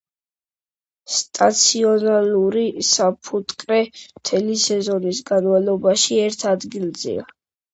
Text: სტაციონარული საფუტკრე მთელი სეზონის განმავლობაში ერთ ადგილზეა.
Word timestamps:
სტაციონარული 1.15 2.63
საფუტკრე 2.93 3.79
მთელი 4.01 4.57
სეზონის 4.65 5.23
განმავლობაში 5.31 6.19
ერთ 6.27 6.49
ადგილზეა. 6.55 7.31